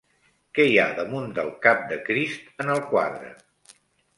[0.59, 3.31] Què hi ha damunt del cap de Crist en el quadre?